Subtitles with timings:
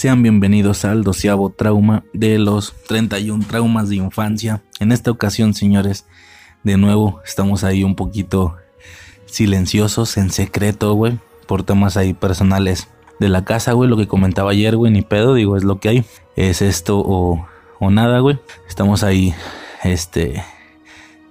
[0.00, 4.62] Sean bienvenidos al doceavo trauma de los 31 traumas de infancia.
[4.78, 6.06] En esta ocasión, señores,
[6.64, 8.56] de nuevo estamos ahí un poquito
[9.26, 13.90] silenciosos, en secreto, güey, por temas ahí personales de la casa, güey.
[13.90, 16.04] Lo que comentaba ayer, güey, ni pedo, digo, es lo que hay.
[16.34, 17.46] Es esto o,
[17.78, 18.38] o nada, güey.
[18.66, 19.34] Estamos ahí,
[19.84, 20.42] este,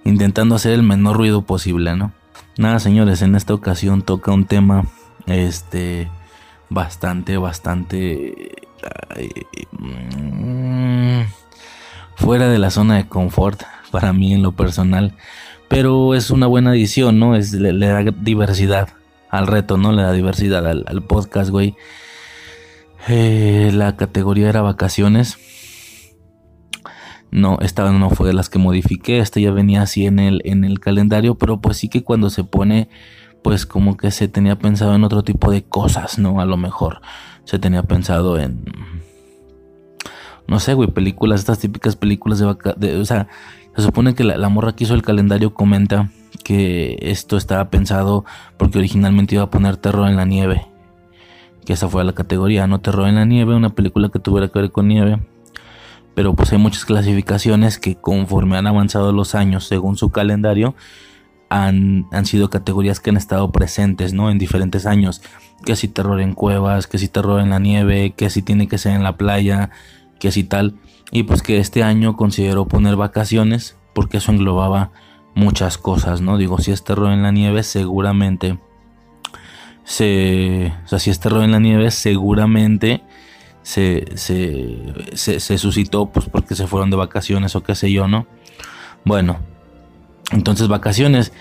[0.04, 2.12] intentando hacer el menor ruido posible, ¿no?
[2.56, 4.86] Nada, señores, en esta ocasión toca un tema,
[5.26, 6.08] este
[6.68, 8.59] bastante, bastante
[12.16, 15.14] fuera de la zona de confort para mí en lo personal.
[15.68, 17.36] Pero es una buena edición, ¿no?
[17.36, 18.90] Es, le, da diversidad
[19.28, 19.92] al reto, ¿no?
[19.92, 21.76] Le da diversidad al, podcast, güey.
[23.08, 25.38] Eh, la categoría era vacaciones.
[27.30, 29.20] No, esta no fue de las que modifiqué.
[29.20, 31.36] Esta ya venía así en el, en el calendario.
[31.36, 32.88] Pero pues sí que cuando se pone
[33.42, 36.40] pues como que se tenía pensado en otro tipo de cosas, ¿no?
[36.40, 37.00] A lo mejor
[37.44, 38.64] se tenía pensado en,
[40.46, 43.28] no sé, güey, películas, estas típicas películas de, vaca de o sea,
[43.76, 46.10] se supone que la, morra que hizo el calendario comenta
[46.44, 48.24] que esto estaba pensado
[48.56, 50.66] porque originalmente iba a poner terror en la nieve,
[51.64, 54.58] que esa fue la categoría, no terror en la nieve, una película que tuviera que
[54.58, 55.20] ver con nieve.
[56.14, 60.74] Pero pues hay muchas clasificaciones que conforme han avanzado los años según su calendario,
[61.50, 64.30] han, sido categorías que han estado presentes, ¿no?
[64.30, 65.20] En diferentes años.
[65.64, 68.78] Que si terror en cuevas, que si terror en la nieve, que si tiene que
[68.78, 69.70] ser en la playa,
[70.18, 70.76] que si tal.
[71.10, 74.92] Y pues que este año consideró poner vacaciones porque eso englobaba
[75.34, 76.38] muchas cosas, ¿no?
[76.38, 78.58] Digo, si es terror en la nieve, seguramente
[79.84, 80.72] se...
[80.84, 83.02] O sea, si es terror en la nieve, seguramente
[83.62, 84.78] se, se,
[85.14, 88.26] se, se suscitó pues porque se fueron de vacaciones o qué sé yo, ¿no?
[89.04, 89.40] Bueno,
[90.30, 91.32] entonces, vacaciones,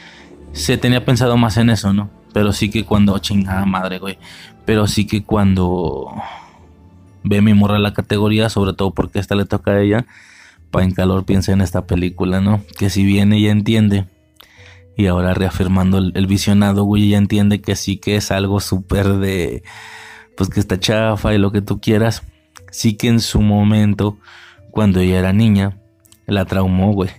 [0.52, 2.10] se tenía pensado más en eso, ¿no?
[2.34, 4.18] Pero sí que cuando, chingada madre, güey.
[4.66, 6.14] Pero sí que cuando
[7.24, 10.06] ve mi morra la categoría, sobre todo porque esta le toca a ella,
[10.72, 12.62] pa' en calor piensa en esta película, ¿no?
[12.78, 14.06] Que si bien ella entiende,
[15.00, 19.64] y ahora reafirmando el, visionado, güey, ella entiende que sí que es algo súper de,
[20.36, 22.24] pues que está chafa y lo que tú quieras.
[22.70, 24.18] Sí que en su momento,
[24.72, 25.78] cuando ella era niña,
[26.28, 27.12] la traumó, güey.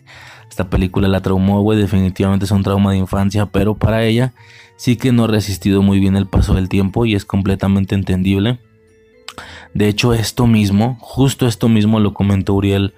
[0.50, 4.32] Esta película la traumó, güey, definitivamente es un trauma de infancia, pero para ella
[4.76, 8.58] sí que no ha resistido muy bien el paso del tiempo y es completamente entendible.
[9.74, 12.94] De hecho, esto mismo, justo esto mismo lo comentó Uriel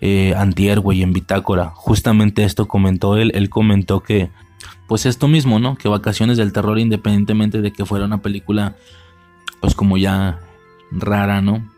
[0.00, 1.72] eh, Antier, güey, en Bitácora.
[1.74, 3.32] Justamente esto comentó él.
[3.34, 4.30] Él comentó que,
[4.86, 5.76] pues esto mismo, ¿no?
[5.76, 8.76] Que Vacaciones del Terror, independientemente de que fuera una película,
[9.60, 10.38] pues como ya
[10.92, 11.68] rara, ¿no?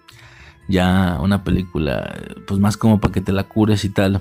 [0.68, 4.20] Ya una película, pues más como para que te la cures y tal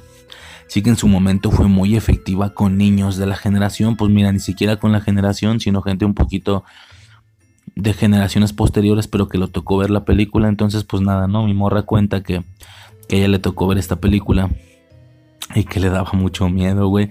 [0.68, 4.31] sí que en su momento fue muy efectiva con niños de la generación, pues mira,
[4.31, 6.64] ni siquiera con la generación, sino gente un poquito
[7.76, 11.46] de generaciones posteriores, pero que lo tocó ver la película, entonces pues nada, ¿no?
[11.46, 12.44] Mi morra cuenta que,
[13.08, 14.50] que a ella le tocó ver esta película
[15.53, 17.09] y que le daba mucho miedo, güey.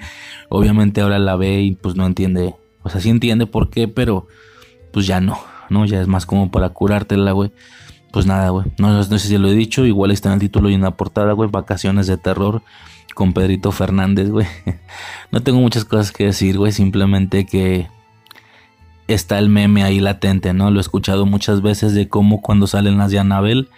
[0.49, 4.27] Obviamente ahora la ve y pues no entiende, o sea, sí entiende por qué, pero
[4.93, 5.39] pues ya no,
[5.71, 5.85] ¿no?
[5.85, 7.53] Ya es más como para curártela, güey.
[8.11, 8.67] Pues nada, güey.
[8.79, 10.93] No, no sé si lo he dicho, igual está en el título y en la
[10.93, 11.51] portada, güey.
[11.51, 12.63] Vacaciones de terror
[13.15, 14.47] con Pedrito Fernández, güey.
[15.31, 16.71] No tengo muchas cosas que decir, güey.
[16.71, 17.89] Simplemente que
[19.09, 20.71] está el meme ahí latente, ¿no?
[20.71, 23.69] Lo he escuchado muchas veces de cómo cuando salen las de Anabel,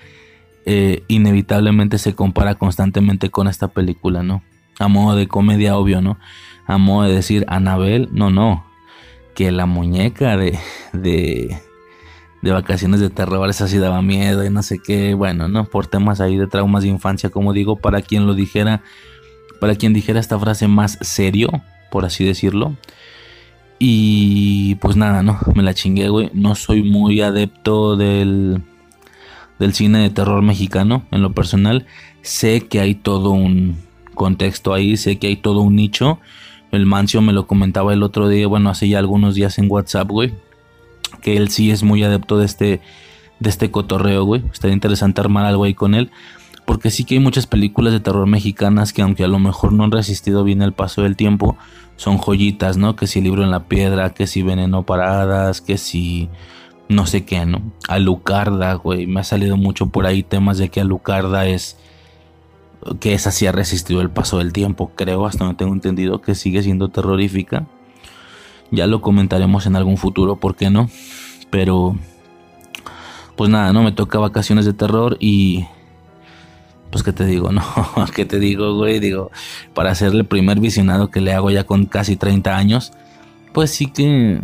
[0.65, 4.43] eh, inevitablemente se compara constantemente con esta película, ¿no?
[4.79, 6.19] A modo de comedia, obvio, ¿no?
[6.67, 8.65] A modo de decir, Anabel, no, no.
[9.35, 10.59] Que la muñeca de,
[10.93, 11.57] de,
[12.43, 15.15] de vacaciones de terror, esa sí daba miedo y no sé qué.
[15.15, 15.65] Bueno, ¿no?
[15.65, 18.83] Por temas ahí de traumas de infancia, como digo, para quien lo dijera
[19.61, 22.77] para quien dijera esta frase más serio, por así decirlo.
[23.78, 26.31] Y pues nada, no, me la chingué, güey.
[26.33, 28.62] No soy muy adepto del,
[29.59, 31.87] del cine de terror mexicano, en lo personal.
[32.22, 33.77] Sé que hay todo un
[34.15, 36.19] contexto ahí, sé que hay todo un nicho.
[36.72, 40.09] El Mancio me lo comentaba el otro día, bueno, hace ya algunos días en WhatsApp,
[40.09, 40.34] güey.
[41.22, 42.81] Que él sí es muy adepto de este,
[43.41, 44.43] de este cotorreo, güey.
[44.53, 46.10] Estaría interesante armar algo ahí con él
[46.66, 49.84] porque sí que hay muchas películas de terror mexicanas que aunque a lo mejor no
[49.84, 51.57] han resistido bien el paso del tiempo,
[51.97, 52.97] son joyitas, ¿no?
[52.97, 56.28] Que si Libro en la Piedra, que si Veneno Paradas, que si
[56.89, 57.63] no sé qué, ¿no?
[57.89, 61.78] Alucarda, güey, me ha salido mucho por ahí temas de que Alucarda es
[63.01, 66.34] que esa sí ha resistido el paso del tiempo, creo, hasta no tengo entendido que
[66.34, 67.66] sigue siendo terrorífica.
[68.71, 70.91] Ya lo comentaremos en algún futuro, ¿por qué no?
[71.51, 71.97] Pero
[73.36, 75.66] pues nada, no me toca vacaciones de terror y
[76.97, 77.63] pues qué te digo, no,
[78.15, 79.31] qué te digo, güey, digo,
[79.75, 82.95] para ser el primer visionado que le hago ya con casi 30 años,
[83.53, 84.41] pues sí que,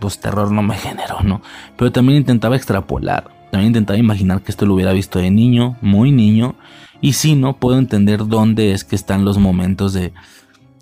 [0.00, 1.40] pues terror no me generó, ¿no?
[1.76, 6.10] Pero también intentaba extrapolar, también intentaba imaginar que esto lo hubiera visto de niño, muy
[6.10, 6.56] niño.
[7.00, 10.12] Y si no, puedo entender dónde es que están los momentos de...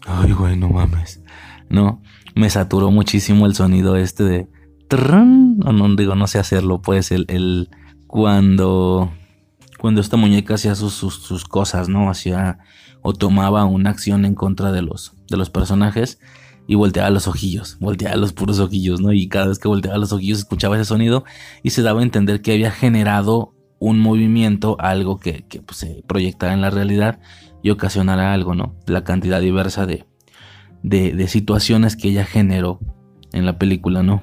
[0.07, 1.23] Ay, güey, no mames.
[1.69, 2.01] No,
[2.35, 4.49] me saturó muchísimo el sonido este de...
[4.91, 7.69] O no digo, no sé hacerlo, pues el, el
[8.07, 9.13] cuando
[9.87, 12.11] cuando esta muñeca hacía sus, cosas, ¿no?
[12.11, 12.59] Hacía
[13.03, 16.19] o tomaba una acción en contra de los, de los personajes
[16.67, 19.13] y volteaba los ojillos, volteaba los puros ojillos, ¿no?
[19.13, 21.23] Y cada vez que volteaba los ojillos escuchaba ese sonido
[21.63, 26.53] y se daba a entender que había generado un movimiento, algo que, pues, se proyectara
[26.53, 27.21] en la realidad
[27.63, 28.75] y ocasionara algo, ¿no?
[28.89, 30.05] La cantidad diversa de,
[30.83, 32.81] de, de situaciones que ella generó
[33.33, 34.21] en la película, ¿no?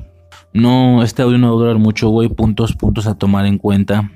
[0.53, 2.27] No, este audio no va a durar mucho, güey.
[2.27, 4.11] Puntos, puntos a tomar en cuenta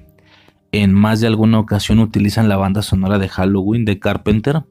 [0.71, 4.63] en más de alguna ocasión utilizan la banda sonora de Halloween de Carpenter,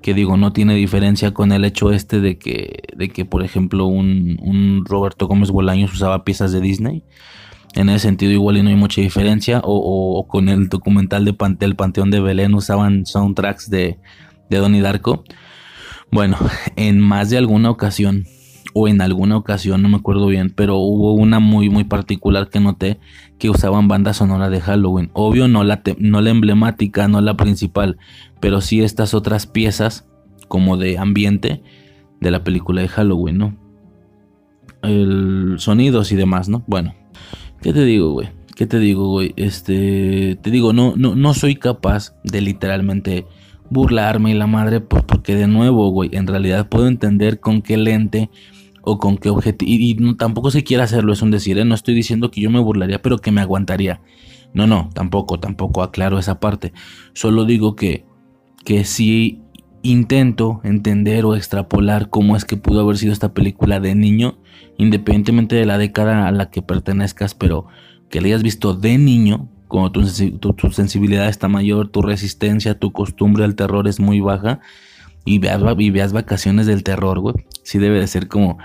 [0.00, 3.86] que digo, no tiene diferencia con el hecho este de que, de que por ejemplo,
[3.86, 7.02] un, Roberto Gómez Bolaños usaba piezas de Disney.
[7.74, 9.60] En ese sentido, igual y no hay mucha diferencia.
[9.62, 13.98] O, con el documental de El Panteón de Belén usaban soundtracks de,
[14.48, 15.24] de Donnie Darko.
[16.10, 16.38] Bueno,
[16.76, 18.24] en más de alguna ocasión
[18.80, 22.60] o en alguna ocasión, no me acuerdo bien, pero hubo una muy muy particular que
[22.60, 23.00] noté
[23.38, 25.10] que usaban banda sonora de Halloween.
[25.14, 27.98] Obvio no la, no la emblemática, no la principal,
[28.40, 30.06] pero sí estas otras piezas
[30.46, 31.62] como de ambiente
[32.20, 33.56] de la película de Halloween, ¿no?
[34.82, 36.62] El sonidos y demás, ¿no?
[36.68, 36.94] Bueno,
[37.60, 38.28] ¿qué te digo, güey?
[38.54, 39.34] ¿Qué te digo, güey?
[39.36, 43.26] Este, te digo, no, no, no soy capaz de literalmente
[43.70, 47.76] burlarme y la madre, pues porque de nuevo, güey, en realidad puedo entender con qué
[47.76, 48.30] lente
[48.88, 49.70] o con qué objetivo.
[49.70, 51.64] Y, tampoco se quiere hacerlo, es un decir, ¿eh?
[51.64, 54.00] no estoy diciendo que yo me burlaría, pero que me aguantaría.
[54.54, 56.72] No, no, tampoco, tampoco aclaro esa parte.
[57.12, 58.06] Solo digo que,
[58.64, 59.42] que si
[59.82, 64.38] intento entender o extrapolar cómo es que pudo haber sido esta película de niño,
[64.78, 67.66] independientemente de la década a la que pertenezcas, pero
[68.08, 70.06] que la hayas visto de niño, como tu,
[70.72, 74.60] sensibilidad está mayor, tu resistencia, tu costumbre al terror es muy baja,
[75.26, 77.34] y veas, y veas vacaciones del terror, güey,
[77.68, 78.56] sí debe de ser como...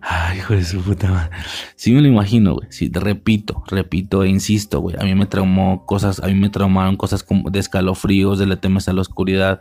[0.00, 1.30] Ay, hijo de su puta madre.
[1.76, 2.66] Sí me lo imagino, güey.
[2.70, 4.96] Sí, repito, repito e insisto, güey.
[4.98, 8.56] A mí me traumó cosas, a mí me traumaron cosas como de escalofríos, de le
[8.56, 9.60] temes a la oscuridad.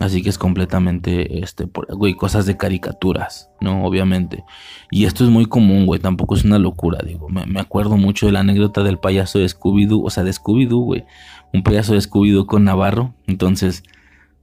[0.00, 3.84] Así que es completamente, este, güey, cosas de caricaturas, ¿no?
[3.84, 4.44] Obviamente.
[4.90, 6.00] Y esto es muy común, güey.
[6.00, 7.28] Tampoco es una locura, digo.
[7.28, 10.84] Me, me acuerdo mucho de la anécdota del payaso de Scooby-Doo, o sea, de Scooby-Doo,
[10.84, 11.04] güey.
[11.52, 13.14] Un payaso de Scooby-Doo con Navarro.
[13.28, 13.84] Entonces,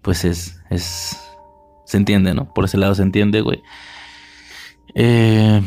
[0.01, 1.30] pues es, es,
[1.91, 2.45] se entiende, ¿no?
[2.53, 3.61] Por ese lado se entiende, güey.
[4.95, 5.61] Eh,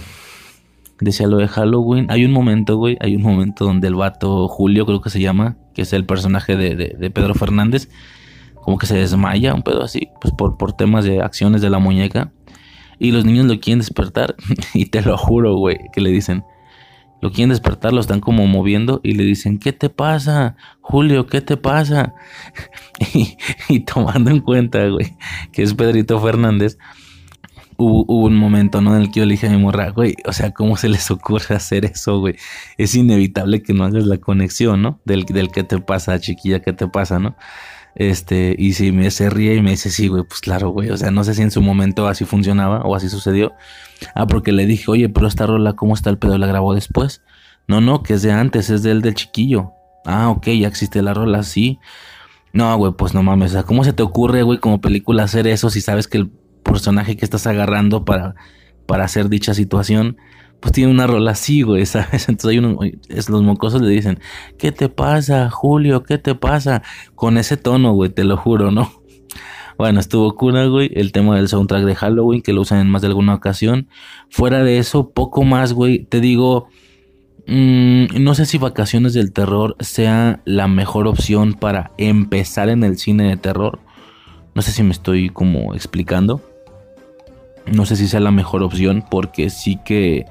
[0.98, 2.06] decía lo de Halloween.
[2.08, 2.96] Hay un momento, güey.
[3.00, 6.56] Hay un momento donde el vato Julio, creo que se llama, que es el personaje
[6.56, 7.90] de, Pedro Fernández,
[8.54, 11.78] como que se desmaya, un pedo así, pues por, por temas de acciones de la
[11.78, 12.32] muñeca.
[12.98, 14.34] Y los niños lo quieren despertar.
[14.72, 16.42] y te lo juro, güey, que le dicen,
[17.20, 20.56] lo quieren despertar, lo están como moviendo y le dicen, ¿qué te pasa?
[20.80, 22.14] Julio, ¿qué te pasa?
[23.68, 25.16] y, tomando en cuenta, güey,
[25.52, 26.78] que es Pedrito Fernández,
[27.76, 28.94] hubo, un momento, ¿no?
[28.94, 31.10] En el que yo le dije a mi morra, güey, o sea, ¿cómo se les
[31.10, 32.36] ocurre hacer eso, güey?
[32.76, 35.00] Es inevitable que no hagas la conexión, ¿no?
[35.04, 37.36] Del, del qué te pasa, chiquilla, qué te pasa, ¿no?
[37.96, 40.90] Este, y si me se ríe y me dice, sí, güey, pues claro, güey.
[40.90, 43.52] O sea, no sé si en su momento así funcionaba o así sucedió.
[44.14, 46.36] Ah, porque le dije, oye, pero esta rola, ¿cómo está el pedo?
[46.38, 47.22] ¿La grabó después?
[47.68, 49.72] No, no, que es de antes, es del del chiquillo.
[50.04, 51.78] Ah, ok, ya existe la rola, sí.
[52.52, 53.52] No, güey, pues no mames.
[53.52, 56.30] O sea, ¿cómo se te ocurre, güey, como película hacer eso si sabes que el
[56.62, 58.34] personaje que estás agarrando para,
[58.86, 60.16] para hacer dicha situación
[60.64, 62.26] pues tiene una rola así, güey, ¿sabes?
[62.30, 62.78] Entonces hay uno,
[63.10, 64.18] es, los mocosos le dicen,
[64.56, 66.04] ¿qué te pasa, Julio?
[66.04, 66.82] ¿Qué te pasa?
[67.14, 68.90] Con ese tono, güey, te lo juro, ¿no?
[69.76, 73.02] Bueno, estuvo cura, güey, el tema del soundtrack de Halloween, que lo usan en más
[73.02, 73.88] de alguna ocasión.
[74.30, 76.68] Fuera de eso, poco más, güey, te digo,
[77.48, 82.96] mm, no sé si Vacaciones del Terror sea la mejor opción para empezar en el
[82.98, 83.80] cine de terror.
[84.54, 86.40] No sé si me estoy como explicando.
[87.66, 90.24] No sé si sea la mejor opción porque sí que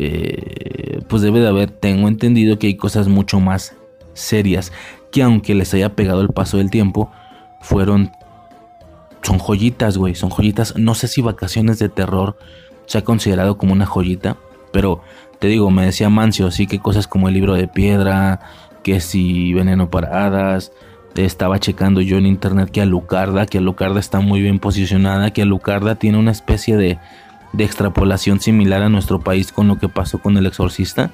[0.00, 3.74] eh, pues debe de haber, tengo entendido que hay cosas mucho más
[4.14, 4.72] serias
[5.10, 7.10] que aunque les haya pegado el paso del tiempo,
[7.60, 8.12] fueron,
[9.22, 10.76] son joyitas, güey, son joyitas.
[10.76, 12.36] No sé si Vacaciones de Terror
[12.86, 14.36] se ha considerado como una joyita,
[14.72, 15.00] pero
[15.40, 18.40] te digo, me decía Mancio, sí que cosas como el libro de piedra,
[18.82, 20.72] que si veneno para hadas,
[21.24, 25.96] estaba checando yo en internet que Alucarda, que Alucarda está muy bien posicionada, que Alucarda
[25.96, 26.98] tiene una especie de
[27.52, 31.10] de extrapolación similar a nuestro país con lo que pasó con el exorcista.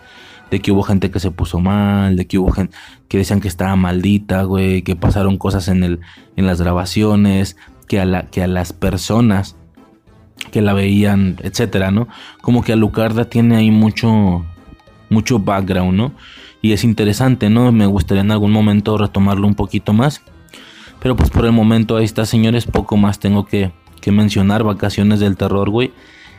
[0.50, 2.76] De que hubo gente que se puso mal, de que hubo gente
[3.09, 6.00] que decían que estaba maldita, güey, que pasaron cosas en, el,
[6.37, 7.57] en las grabaciones,
[7.88, 9.57] que a, la, que a las personas
[10.53, 12.09] que la veían, etcétera, ¿no?
[12.43, 14.45] Como que Alucarda tiene ahí mucho,
[15.09, 16.12] mucho background, ¿no?
[16.64, 17.73] y es interesante, ¿no?
[17.73, 20.23] Me gustaría en algún momento retomarlo un poquito más.
[20.99, 24.62] Pero pues por el momento ahí está, señores, poco más tengo que, que mencionar.
[24.62, 25.93] Vacaciones del terror, güey.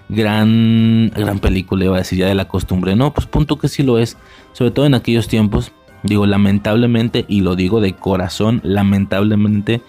[0.07, 2.95] Gran, gran película, iba a decir ya de la costumbre.
[2.95, 4.17] No, pues punto que sí lo es.
[4.53, 5.71] Sobre todo en aquellos tiempos.
[6.03, 9.81] Digo, lamentablemente, y lo digo de corazón, lamentablemente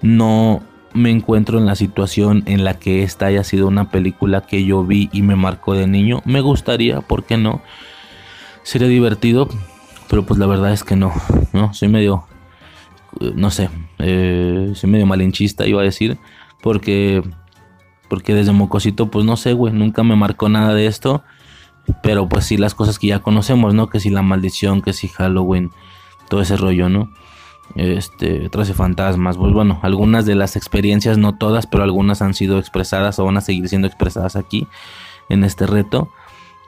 [0.00, 0.62] no
[0.94, 4.84] me encuentro en la situación en la que esta haya sido una película que yo
[4.84, 6.22] vi y me marcó de niño.
[6.24, 7.62] Me gustaría, ¿por qué no?
[8.62, 9.48] Sería divertido,
[10.08, 11.12] pero pues la verdad es que no,
[11.52, 11.72] ¿no?
[11.74, 12.24] Soy medio,
[13.34, 16.18] no sé, eh, soy medio malinchista, iba a decir,
[16.62, 17.22] porque,
[18.08, 21.22] porque desde mocosito, pues no sé, güey, nunca me marcó nada de esto,
[22.02, 23.88] pero pues sí las cosas que ya conocemos, ¿no?
[23.88, 25.70] Que si la maldición, que si Halloween,
[26.28, 27.10] todo ese rollo, ¿no?
[27.74, 32.58] Este, trace fantasmas, pues bueno, algunas de las experiencias, no todas, pero algunas han sido
[32.58, 34.66] expresadas o van a seguir siendo expresadas aquí
[35.28, 36.10] en este reto.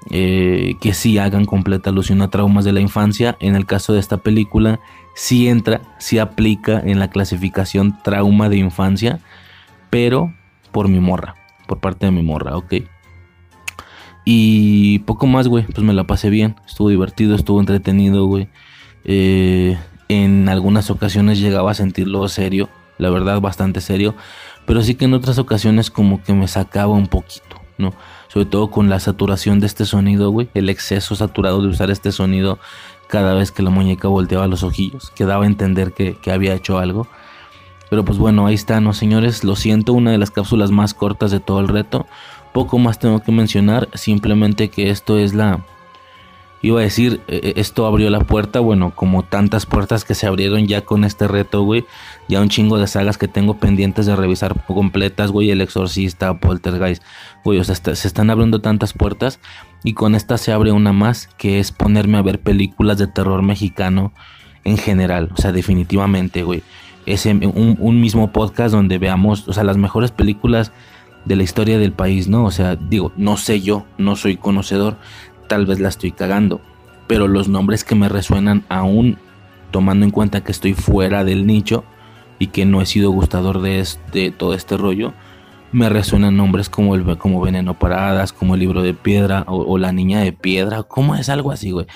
[0.08, 3.36] Eh, que sí hagan completa alusión a traumas de la infancia.
[3.38, 4.80] En el caso de esta película,
[5.14, 9.20] sí entra, sí aplica en la clasificación trauma de infancia,
[9.90, 10.32] pero
[10.70, 11.34] por mi morra,
[11.66, 12.74] por parte de mi morra, ok.
[14.24, 18.48] Y poco más, güey, pues me la pasé bien, estuvo divertido, estuvo entretenido, güey.
[19.04, 24.14] Eh, en algunas ocasiones llegaba a sentirlo serio, la verdad bastante serio,
[24.66, 27.94] pero sí que en otras ocasiones como que me sacaba un poquito, ¿no?
[28.28, 32.12] Sobre todo con la saturación de este sonido, güey, el exceso saturado de usar este
[32.12, 32.58] sonido
[33.08, 36.54] cada vez que la muñeca volteaba los ojillos, que daba a entender que, que había
[36.54, 37.08] hecho algo.
[37.90, 39.44] Pero pues bueno, ahí está, ¿no, señores?
[39.44, 42.06] Lo siento, una de las cápsulas más cortas de todo el reto.
[42.52, 45.64] Poco más tengo que mencionar, simplemente que esto es la,
[46.62, 50.26] Iba a decir, e, e, esto abrió la puerta, bueno, como tantas puertas que se
[50.26, 51.86] abrieron ya con este reto, güey.
[52.28, 55.50] Ya un chingo de sagas que tengo pendientes de revisar completas, güey.
[55.50, 57.02] El Exorcista, Poltergeist,
[57.44, 57.58] güey.
[57.58, 59.40] O sea, se están abriendo tantas puertas.
[59.84, 63.40] Y con esta se abre una más, que es ponerme a ver películas de terror
[63.42, 64.12] mexicano
[64.64, 65.30] en general.
[65.32, 66.62] O sea, definitivamente, güey.
[67.12, 70.72] Es un, un mismo podcast donde veamos, o sea, las mejores películas
[71.24, 72.44] de la historia del país, ¿no?
[72.44, 74.96] O sea, digo, no sé yo, no soy conocedor
[75.50, 76.60] tal vez la estoy cagando,
[77.08, 79.18] pero los nombres que me resuenan aún
[79.72, 81.82] tomando en cuenta que estoy fuera del nicho
[82.38, 85.12] y que no he sido gustador de, este, todo este rollo,
[85.72, 89.90] me resuenan nombres como el como Veneno Paradas, como el libro de piedra o, la
[89.90, 91.86] niña de piedra, ¿cómo es algo así, güey?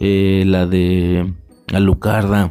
[0.00, 1.32] Eh, la de
[1.72, 2.50] Alucarda,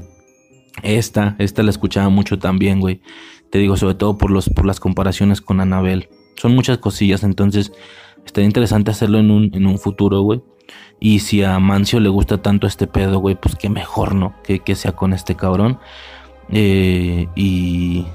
[0.83, 3.01] esta, esta la escuchaba mucho también, güey.
[3.49, 6.09] Te digo, sobre todo por los por las comparaciones con Anabel.
[6.35, 7.71] Son muchas cosillas, entonces
[8.25, 10.41] Estaría interesante hacerlo en un, en un futuro, güey.
[10.99, 14.33] Y si a Mancio le gusta tanto este pedo, güey, pues qué mejor, ¿no?
[14.43, 15.79] Que, que sea con este cabrón.
[16.49, 18.05] Eh, y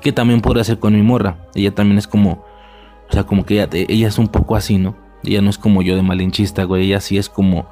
[0.00, 1.48] que, también podría ser con mi morra.
[1.54, 2.44] Ella también es como,
[3.08, 4.96] o sea, como que ella, ella es un poco así, ¿no?
[5.24, 6.86] Ella no es como yo de malinchista, güey.
[6.86, 7.68] Ella sí es como,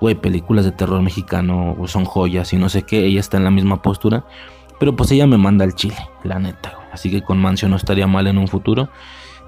[0.00, 3.04] güey, películas de terror mexicano son joyas y no sé qué.
[3.04, 4.24] Ella está en la misma postura.
[4.78, 6.78] Pero pues ella me manda al chile, la neta.
[6.90, 8.88] Así que con Mancio no estaría mal en un futuro.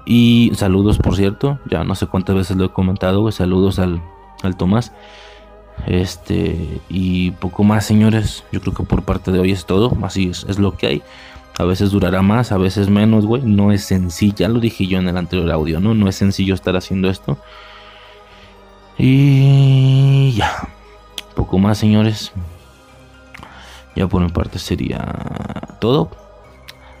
[0.05, 4.01] Y saludos, por cierto, ya no sé cuántas veces lo he comentado, saludos al,
[4.43, 4.91] al Tomás.
[5.87, 8.43] Este, y poco más, señores.
[8.51, 9.97] Yo creo que por parte de hoy es todo.
[10.03, 11.03] Así es, es lo que hay.
[11.57, 13.41] A veces durará más, a veces menos, güey.
[13.43, 15.95] No es sencillo, ya lo dije yo en el anterior audio, ¿no?
[15.95, 17.37] No es sencillo estar haciendo esto.
[18.97, 20.67] Y ya.
[21.35, 22.31] Poco más, señores.
[23.95, 26.09] Ya por mi parte sería todo.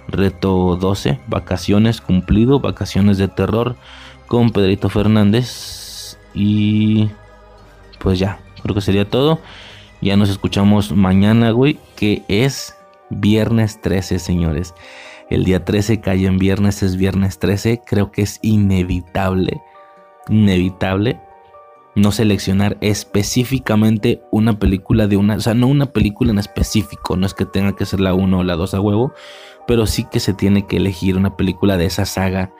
[0.07, 3.75] Reto 12, vacaciones cumplido, vacaciones de terror
[4.27, 6.19] con Pedrito Fernández.
[6.33, 7.09] Y
[7.99, 9.39] pues ya, creo que sería todo.
[10.01, 12.75] Ya nos escuchamos mañana, güey, que es
[13.09, 14.73] viernes 13, señores.
[15.29, 17.81] El día 13 cae en viernes, es viernes 13.
[17.85, 19.61] Creo que es inevitable,
[20.27, 21.19] inevitable
[21.95, 27.25] no seleccionar específicamente una película de una, o sea, no una película en específico, no
[27.25, 29.13] es que tenga que ser la 1 o la 2 a huevo,
[29.67, 32.51] pero sí que se tiene que elegir una película de esa saga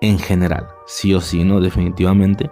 [0.00, 1.60] en general, sí o sí, ¿no?
[1.60, 2.50] Definitivamente.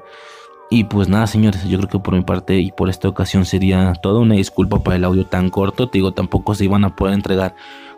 [0.70, 3.92] Y pues nada, señores, yo creo que por mi parte y por esta ocasión sería
[4.02, 5.90] toda una disculpa para el audio tan corto.
[5.90, 7.54] Te digo, tampoco se iban a poder entregar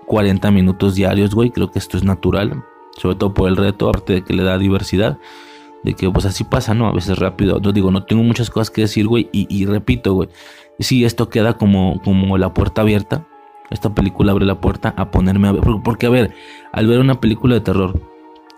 [0.07, 1.51] 40 minutos diarios, güey.
[1.51, 2.65] Creo que esto es natural,
[2.97, 5.19] sobre todo por el reto, aparte de que le da diversidad.
[5.85, 6.89] De que pues así pasa, ¿no?
[6.89, 7.61] A veces rápido.
[7.61, 9.29] Yo digo, no tengo muchas cosas que decir, güey.
[9.33, 10.29] Y, repito, güey.
[10.81, 13.27] Si esto queda como, como la puerta abierta
[13.71, 15.63] esta película abre la puerta a ponerme a ver.
[15.83, 16.35] Porque, a ver,
[16.73, 18.01] al ver una película de terror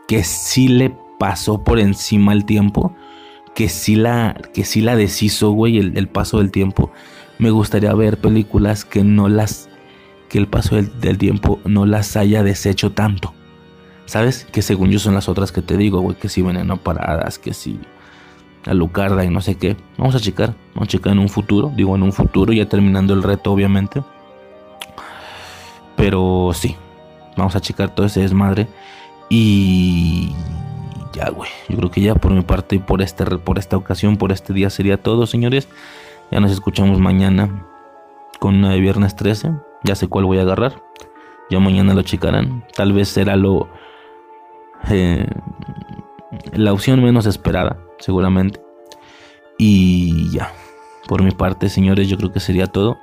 [0.09, 2.95] que sí le pasó por encima el tiempo,
[3.55, 6.93] que sí la, que sí la deshizo, güey, el, paso del tiempo,
[7.39, 9.69] me gustaría ver películas que no las,
[10.29, 13.35] que el paso del, tiempo no las haya deshecho tanto.
[14.07, 14.47] ¿Sabes?
[14.53, 17.53] Que según yo son las otras que te digo, güey, que si veneno paradas, que
[17.53, 17.79] si
[18.65, 19.77] la Lucarda y no sé qué.
[19.97, 23.15] Vamos a checar, vamos a checar en un futuro, digo en un futuro, ya terminando
[23.15, 24.03] el reto obviamente.
[25.97, 26.77] Pero sí,
[27.37, 28.69] vamos a checar todo ese desmadre.
[29.29, 30.33] Y
[31.13, 34.33] ya, güey, yo creo que ya por mi parte, por, este, por esta ocasión, por
[34.33, 35.69] este día sería todo, señores.
[36.31, 37.65] Ya nos escuchamos mañana
[38.41, 39.53] con una de viernes 13.
[39.85, 40.83] Ya sé cuál voy a agarrar.
[41.51, 42.65] Ya mañana lo checarán.
[42.75, 43.69] Tal vez será lo...
[44.91, 45.27] Eh,
[46.53, 48.61] la opción menos esperada, seguramente.
[49.59, 50.53] Y ya.
[51.09, 52.99] Por mi parte, señores, yo creo que sería todo.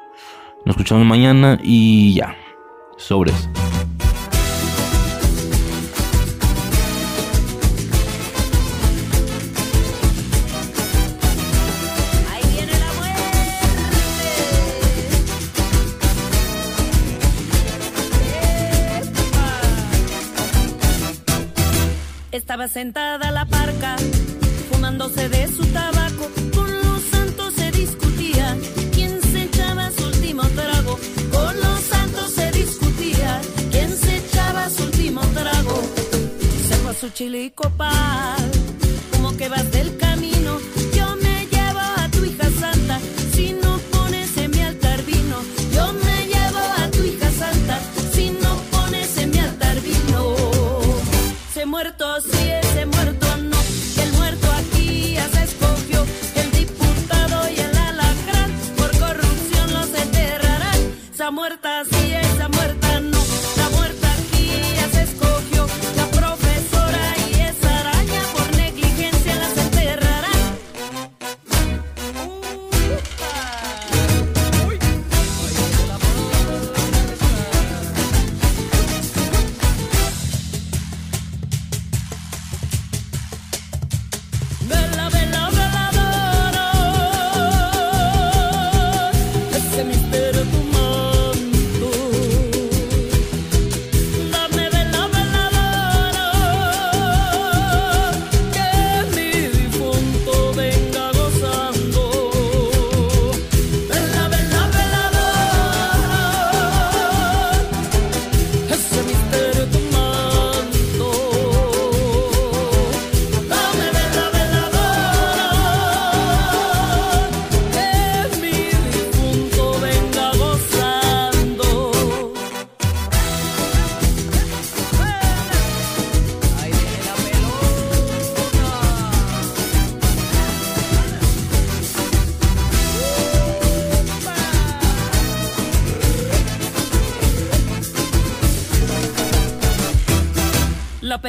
[0.66, 2.36] Nos escuchamos mañana y ya.
[2.98, 3.50] Sobres.
[22.64, 23.98] Estaba sentada la parca,
[24.72, 26.30] fumándose de su tabaco.
[26.56, 28.56] Con los santos se discutía
[28.94, 30.98] quién se echaba su último trago.
[31.30, 35.82] Con los santos se discutía quién se echaba su último trago.
[36.70, 38.52] Se fue a su chile y copal,
[39.12, 39.98] como que vas del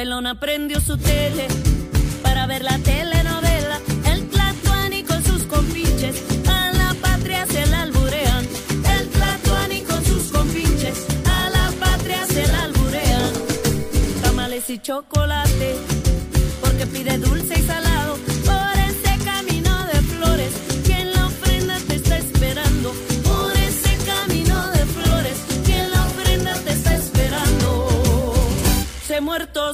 [0.05, 1.47] La pelona prendió su tele
[2.21, 3.79] para ver la telenovela.
[4.05, 8.45] El Tlatuani con sus compinches a la patria se la alburean.
[8.99, 13.31] El Tlatuani con sus compinches a la patria se la alburean.
[14.21, 15.75] Tamales y chocolate,
[16.61, 18.17] porque pide dulce y salado.
[18.45, 20.53] Por ese camino de flores,
[20.85, 22.93] que en la ofrenda te está esperando.
[23.23, 27.87] Por ese camino de flores, que en la ofrenda te está esperando.
[29.07, 29.73] Se muerto